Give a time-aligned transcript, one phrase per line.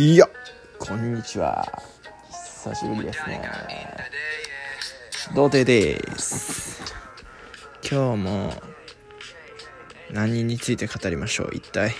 [0.00, 0.28] いや。
[0.78, 1.66] こんにちは。
[2.30, 3.42] 久しぶりですね。
[5.34, 6.80] 童貞です。
[7.82, 8.52] 今日も
[10.12, 11.50] 何について語りましょう？
[11.52, 11.96] 一体。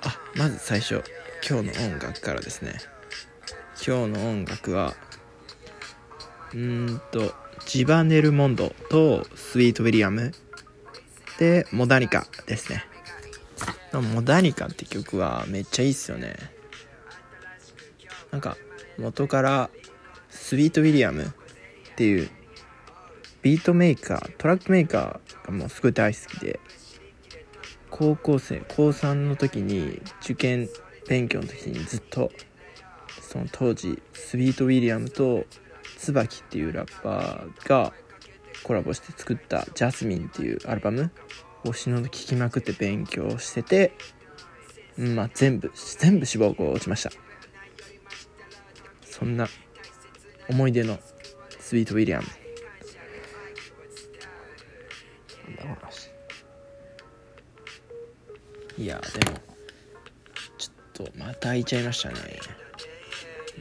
[0.00, 1.04] あまず最初。
[1.46, 2.78] 今日の音楽からですね。
[3.86, 4.94] 今日の音楽は
[6.54, 7.34] うーんと
[7.66, 10.32] ジバネルモンドとスイートウィリアム
[11.38, 12.86] でモダニカですね
[13.92, 16.36] モダニカって曲はめっちゃいいっすよね。
[18.30, 18.56] なんか
[18.98, 19.70] 元から
[20.28, 21.26] Sweet William っ
[21.96, 22.28] ていう
[23.42, 26.60] ビートメーカートラックメーカーがもうすごい大好きで
[27.90, 30.68] 高校生高3の時に受験
[31.08, 32.30] 勉強の時にずっと
[33.20, 35.44] その当時 Sweet William と
[35.96, 37.92] 唾奇っていうラッパーが
[38.62, 41.10] コラボして作った「ジャスミン」っていうアルバム
[41.64, 43.92] を死ぬほど聴きまくって勉強してて、
[44.96, 47.10] まあ全部全部志望校落ちました。
[49.04, 49.48] そんな
[50.48, 50.98] 思い出の
[51.58, 52.26] スイートウィリアム。
[58.78, 59.36] いやでも
[60.56, 62.16] ちょっとまた開いちゃいましたね。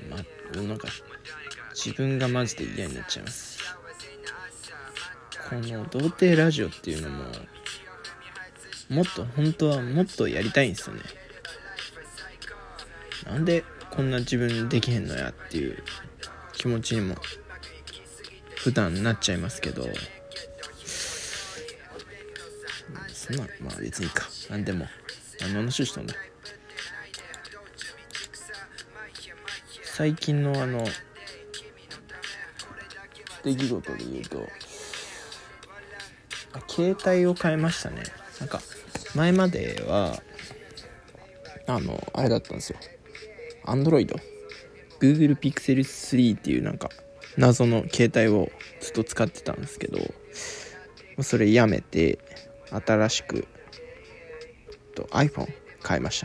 [0.10, 0.18] ま
[0.62, 0.88] なんか
[1.74, 3.58] 自分がマジで嫌になっちゃいます。
[5.50, 7.26] この童貞ラジオっていうのも
[8.90, 11.02] もっと本当はもっとやりたいんですよね。
[13.26, 15.84] なんでこんな自分できへんのやっていう
[16.54, 17.16] 気持ちにも
[18.56, 19.88] 普段なっちゃいますけど。
[23.08, 24.28] そんなまあ別にか。
[24.50, 24.88] なんでも。
[25.40, 26.16] 何の話したんだ
[29.84, 30.84] 最近のあの
[33.44, 34.48] 出来事で言うと
[36.68, 38.04] 携帯を変えましたね。
[38.40, 38.62] なんか
[39.18, 40.22] 前までは
[41.66, 42.78] あのあれだったんですよ。
[43.66, 44.16] Android
[45.00, 46.90] Google Pixel 3っていうなんか
[47.36, 50.00] 謎の携帯をずっと使ってたんですけど
[51.24, 52.20] それやめて
[52.70, 53.48] 新しく
[54.96, 55.52] と iPhone
[55.82, 56.22] 買いまし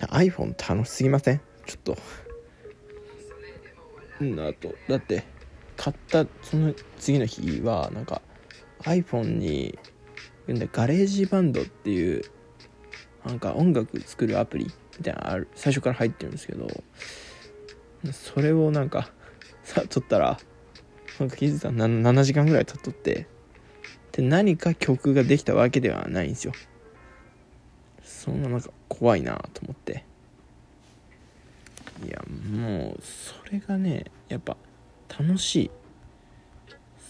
[0.00, 0.06] た。
[0.06, 1.40] iPhone 楽しすぎません？
[1.66, 1.98] ちょっと。
[4.20, 5.22] うんあとだって
[5.76, 8.22] 買ったその次の日はなんか
[8.80, 9.78] iPhone に
[10.72, 12.22] GarageBand っていう
[13.24, 14.66] なんか音楽作るアプリ
[14.98, 16.66] みたいなある最初から入ってるんですけど
[18.12, 19.10] それをなんか
[19.62, 20.38] さ撮ったら
[21.20, 23.26] なんか気づいたら 7, 7時間ぐらい経っとって
[24.12, 26.52] で何か曲ができたわけではないんですよ。
[28.02, 30.04] そんななんか怖いなと思って。
[32.04, 34.56] いやもうそれがねやっぱ
[35.08, 35.70] 楽しい。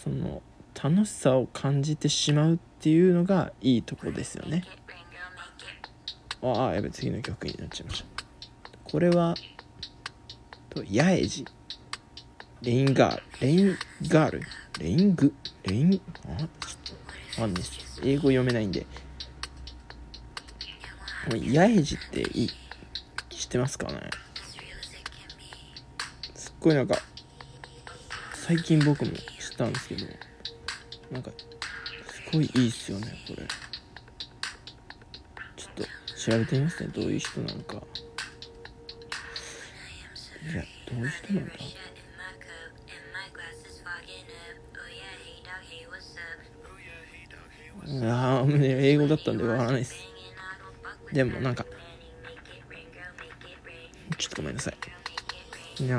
[0.02, 0.42] その
[0.80, 4.62] 楽しさを感じてしまうっていうのがいいとこですよね。
[6.40, 8.24] ああやべ次の曲になっちゃいました。
[8.84, 9.34] これは
[10.70, 11.44] とヤエジ
[12.62, 13.22] レインガール。
[13.40, 14.42] レインガール？
[14.78, 15.34] レイング？
[15.64, 16.00] レイン？
[16.26, 16.48] あちょっ
[17.36, 18.00] とわかんないです。
[18.04, 18.86] 英語読めないんで。
[21.52, 22.50] ヤエジっていい
[23.30, 23.98] 知ってますかね？
[26.34, 26.96] すっごいなんか
[28.34, 30.06] 最近僕も知ったんですけど。
[31.10, 31.30] なんか
[32.06, 33.46] すごいいいっすよねこれ。
[35.56, 37.74] ちょっと調べてみますねどういう人なのか。
[37.74, 37.78] い
[40.56, 41.52] やどういう人なんだ？
[47.90, 49.94] ああ英語だったんでわからないです。
[51.12, 51.64] でもなんか
[54.18, 55.84] ちょっとごめんなさい。
[55.84, 55.96] いや、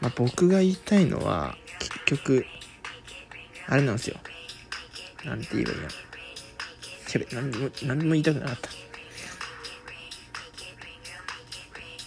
[0.00, 2.44] まあ、僕が言いたいのは結局
[3.68, 4.16] あれなんですよ。
[5.24, 5.90] なんて言えばいいなや
[7.18, 8.68] べ何も何も言いたくなかった。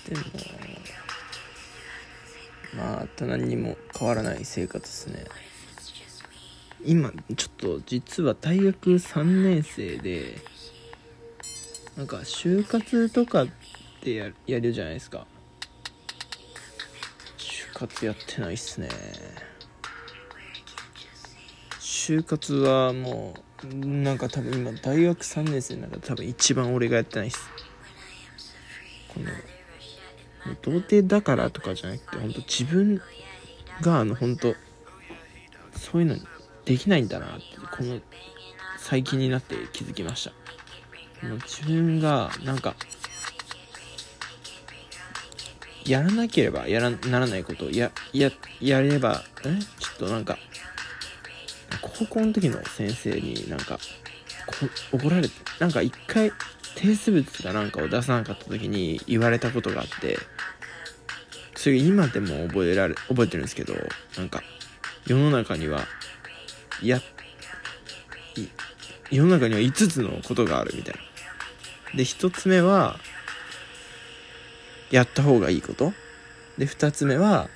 [0.10, 0.24] でも
[2.76, 5.26] まああと何にも変わらない生活ですね。
[6.84, 10.40] 今ちょっと実は大学3年生で
[11.96, 13.48] なんか就活とかっ
[14.02, 15.28] てややるじゃないですか。
[17.38, 18.90] 就活やってないっすね。
[22.04, 27.48] 就活はもうなんか多分今大学3年生の中で多分一番俺がやってないっす。
[29.08, 29.28] この
[30.64, 33.00] 童貞だからとかじゃなくて本当自分
[33.82, 34.56] があの本当
[35.78, 36.24] そういうのに
[36.66, 38.00] できないんだなってこの
[38.80, 40.32] 最近になって気づきました。
[41.28, 42.74] もう自分がなんか
[45.86, 49.60] やらなければやらならないことをやややればえ？
[49.80, 50.40] ちょっとなんか
[51.82, 53.80] 高校の時の先生になんか
[54.92, 56.32] 怒られてなんか一回
[56.76, 60.18] 提出物かなんかを出さなかった時に言われたことがあって
[61.56, 63.74] それ今でも覚えられ覚えてるんですけど
[64.18, 64.42] なんか
[65.06, 65.86] 世の中には
[66.82, 67.00] や
[69.12, 71.02] 世の中には5つのことがあるみたいな。
[71.98, 72.98] で1つ目は
[74.90, 75.94] やった方がいいこと。
[76.58, 77.50] で2つ目は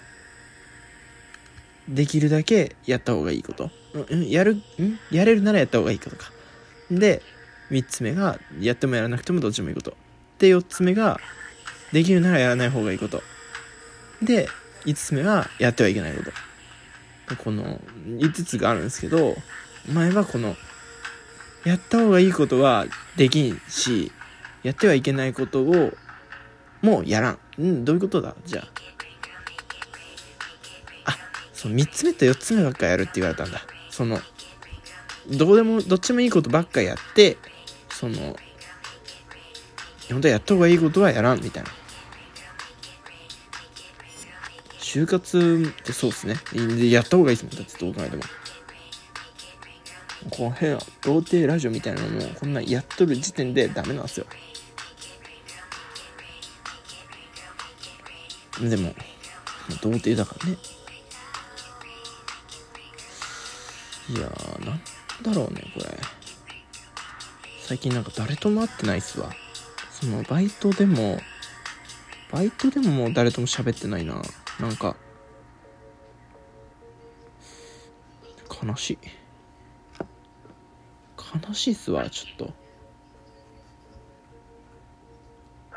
[1.88, 3.70] できるだけやった方がいいこと。
[3.94, 4.64] うんやるん
[5.12, 6.32] やれるならやった方がいいことか。
[6.92, 7.22] で
[7.72, 9.96] 3つ目がやってもやらなくてもどっちもいいこと。
[10.40, 11.20] で4つ目が
[11.94, 13.22] できるならやらない方がいいこと。
[14.22, 14.50] で
[14.86, 16.32] 5つ目はやってはいけないこと。
[17.36, 19.36] この5つがあるんですけど
[19.92, 20.56] 前はこの
[21.64, 22.86] やった方がいいことは
[23.18, 24.12] できんし
[24.62, 25.94] やってはいけないことを
[26.82, 27.40] もうやらん。
[27.58, 28.36] うんどういうことだ？
[28.46, 28.95] じゃあ。
[31.66, 33.60] その3つ目と4つ目ばっかやるって言われたんだ。
[33.90, 34.20] その
[35.32, 37.38] どうでもどっちもいいことばっかやって
[37.90, 38.36] その
[40.08, 41.72] 本当はやった方がいいことはやらんみたいな。
[44.78, 46.36] 就活ってそうっすね。
[46.92, 47.56] やった方がいいですもん。
[47.56, 48.24] だってどう考えても。
[50.30, 54.28] この変な童貞ラジオみたいなのもこんなやっとる時点でダメなんですよ。
[58.62, 58.94] でも
[59.82, 60.58] 童貞だからね。
[64.10, 64.82] いやーなん
[65.24, 65.98] だろうねこれ。
[67.62, 69.30] 最近なんか誰とも会ってないっすわ。
[69.92, 71.20] そのバイトでも
[72.32, 74.22] バイトでももう誰とも喋ってないな。
[74.60, 74.96] なんか
[78.64, 78.98] 悲しい。
[81.48, 82.54] 悲しいっすわちょっと。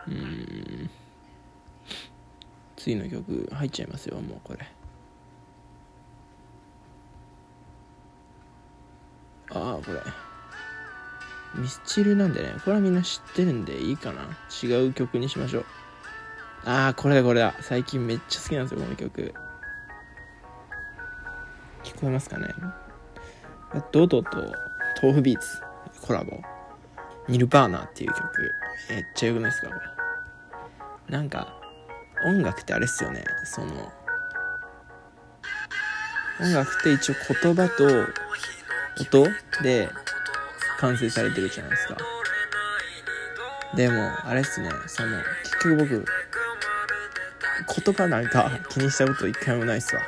[0.06, 0.90] うーん。
[2.76, 4.60] 次の曲入っちゃいますよもうこれ
[9.50, 10.02] ああこれ。
[11.54, 12.54] ミスチルなんでね。
[12.64, 14.22] これはみんな知ってるんでいいかな。
[14.62, 15.64] 違う曲にしましょう。
[16.64, 17.54] ああこれだこれだ。
[17.62, 19.34] 最近めっちゃ好きなんですよこの曲。
[21.84, 22.48] 聞こえますかね？
[23.92, 24.52] ドドと
[25.02, 25.62] 豆腐ビーツ。
[26.02, 26.38] コラボ。
[27.28, 28.22] ニルバーナーっていう曲。
[28.90, 29.68] めっちゃよくないですか？
[29.68, 29.74] こ
[31.08, 31.54] れなんか
[32.26, 33.24] 音楽ってあれっすよね。
[33.44, 33.92] その
[36.40, 37.84] 音楽って一応言葉と
[39.00, 39.26] 音
[39.62, 39.88] で
[40.78, 41.96] 完成されてるじゃないですか。
[43.74, 44.70] でもあれっすね。
[44.86, 46.04] その結局僕
[47.84, 50.02] 言葉なんか 気にしたこと一回もないっすわ。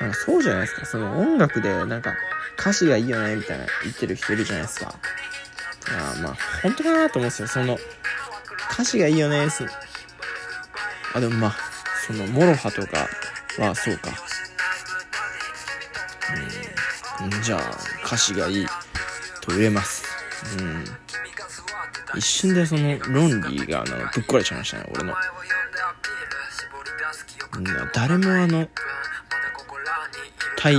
[0.00, 0.86] なんかそうじゃないですか。
[0.86, 2.14] その音楽でなんか
[2.58, 4.94] 歌詞がいいよねみたいな言ってる人いるじゃないですか。
[5.88, 7.48] あまあ本当かなと思うんですよ。
[7.48, 7.78] その
[8.72, 9.48] 歌詞がいいよね
[11.14, 11.56] あでもまあ
[12.06, 13.08] その MOROHA とか
[13.58, 14.10] はそうか。
[17.42, 17.60] じゃあ
[18.04, 18.66] 歌詞がいい
[19.40, 20.04] と言えます。
[20.58, 20.84] うん。
[22.16, 25.14] 一瞬でその論理があのぶっ壊れちゃいましたね俺の。
[27.94, 28.68] 誰もあの
[30.58, 30.76] 対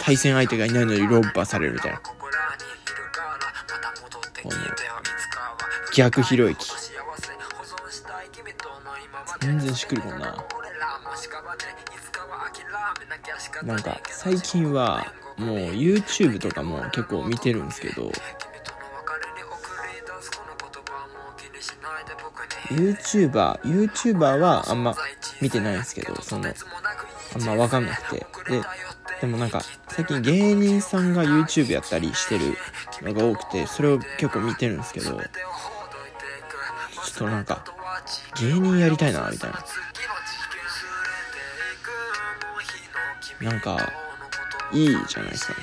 [0.00, 1.98] 対戦相手がいないのに論破されるみたいな。
[1.98, 2.14] こ
[4.44, 4.50] の
[5.92, 6.70] 逆ひろゆき。
[9.40, 10.36] 全然しっくりこんな。
[13.62, 18.10] なんか最近はもう YouTube とかも結構見てるんですけど
[22.70, 24.94] YouTuber、YouTuber はあんま
[25.40, 26.52] 見てないんですけど、その、
[27.34, 28.26] あんまわかんなくて。
[28.50, 28.62] で、
[29.20, 32.56] でもなんか、最近芸人さんが YouTube やったりしてる
[33.02, 35.22] のが多くて、それを結構見てるんですけど、ちょっ
[37.16, 37.64] となんか、
[38.40, 39.64] 芸人やりたいな、みたいな。
[43.40, 43.92] なんか、
[44.72, 45.54] いいじゃないですか、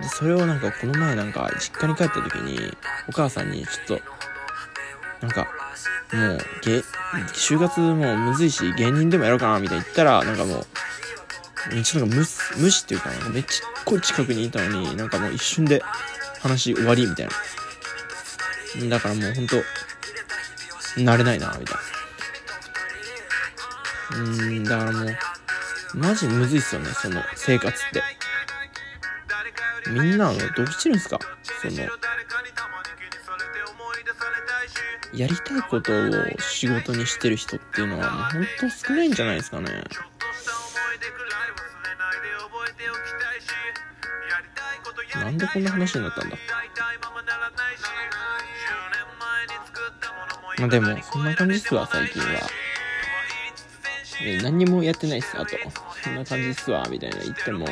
[0.00, 2.76] で、それをなんかこの前なんか実家に帰った時に
[3.08, 5.46] お母さんにちょっとなんか
[6.12, 6.78] もうげ
[7.32, 12.24] 就活もうむずいし芸人でもやろうかなみたいに言ったらなんかもうちょっと無無
[12.70, 15.82] 視っていうかなんかめっちゃこい近くにいたのになんかもう一瞬で
[16.40, 17.32] 話終わりみたいな。
[18.88, 19.56] だからもうほんと
[20.96, 21.91] 慣れないなみたいな。
[24.14, 24.18] う
[24.60, 25.16] んだからもう
[25.94, 28.02] マジむずいっすよねその生活って。
[29.90, 31.18] みんなのどうしてるんすか？
[31.60, 31.82] その
[35.12, 39.84] やりたいことを仕事にしてる人っていうのはもう本当少ないんじゃないですかね。
[45.16, 46.36] なんでこんな話になったんだ？
[50.58, 52.28] まあでもそんな感じっすわ最近は。
[54.42, 55.56] 何にもやってないっすあと。
[56.02, 57.66] そんな感じっすわみたいな言っても。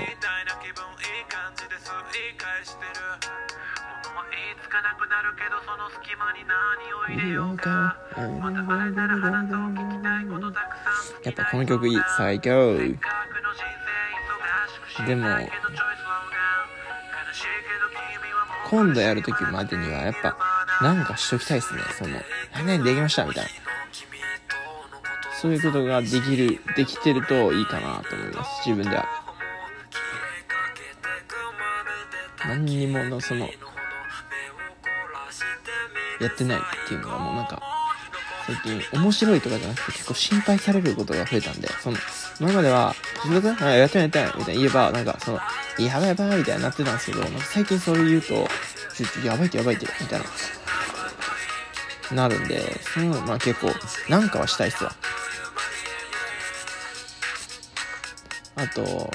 [11.22, 12.76] やっぱこの曲いい最高。
[12.78, 15.26] せっかくの人生忙しくしでも
[18.70, 20.36] 今度やる時までにはやっぱ
[20.80, 22.20] なんかしときたいですねその
[22.54, 23.50] 「何々できました」みたいな
[25.40, 28.68] そういうことができるできてるといいかなと思います。
[28.68, 29.06] 自分では。
[32.46, 33.48] 何にものその
[36.20, 37.62] やってないっていうのがもうなんか
[38.46, 41.96] 最近面白いとかじゃなくて結構心配されることが増えたんでその
[42.40, 45.38] 今までは「仕事あやってないやってない」みたいな言えばなんかその
[45.78, 48.48] 「やばいやばい」みたいになってたんですけどなんか最近それ言うと
[48.96, 50.26] 「ちょちょやばいってやばいって」みたいな
[52.24, 53.72] なるんでそのまあ結構
[54.08, 54.92] なんかはしたいっすわ。
[58.62, 59.10] あと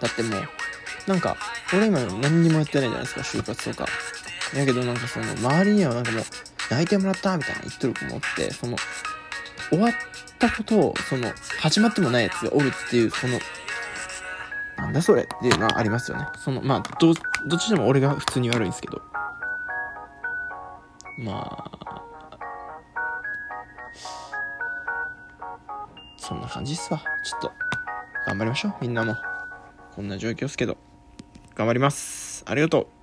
[0.00, 0.48] だってもう
[1.06, 1.36] なんか
[1.74, 3.86] 俺今何にもやってないじゃないですか就活とか。
[4.54, 6.24] だけどなんかその周りにはなんかもう
[6.70, 8.76] 泣いてもらったみたいな言っとる子もおってその
[9.68, 9.92] 終わっ
[10.38, 13.38] たことをその始まってもないやつがおるっていうその
[14.76, 16.26] なんだそれっていうのはありますよね。
[16.36, 17.14] そのまあど
[17.46, 19.00] どっちでも俺が普通に悪いんですけど。
[21.18, 21.80] まあ
[26.16, 27.59] そんな感じっすわちょっと。
[28.30, 28.74] 頑張りましょう。
[28.80, 29.16] みんなも。
[29.96, 30.76] こんな状況ですけど。
[31.56, 32.44] 頑張ります。
[32.46, 32.99] ありがとう。